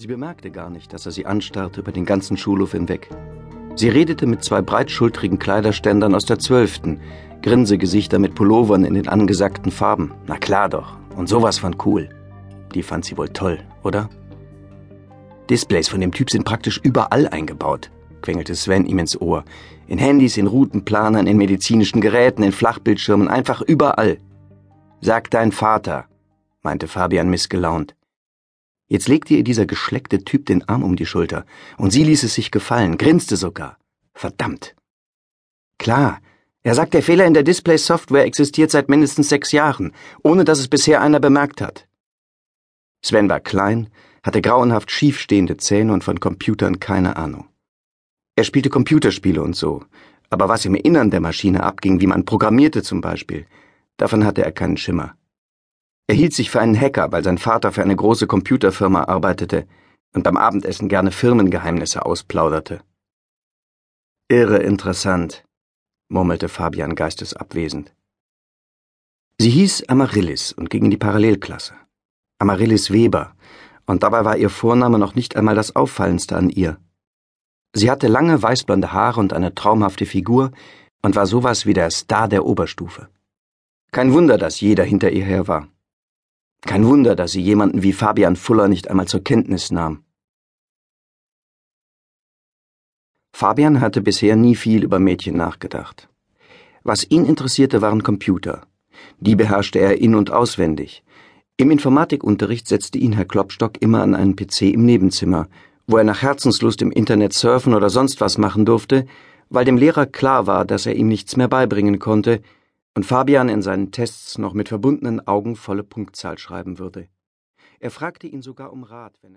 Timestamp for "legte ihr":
29.08-29.44